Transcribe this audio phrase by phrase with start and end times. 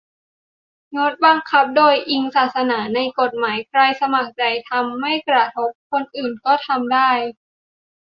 [0.97, 7.09] -งดบังคับโดยอิงศาสนาในกฎหมาย ใครสมัครใจทำ-ไม่กระทบคนอื่น ก็ทำได้